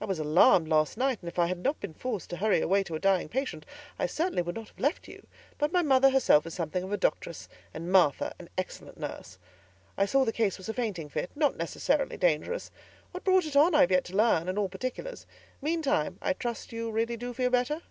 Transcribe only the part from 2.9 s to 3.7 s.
a dying patient,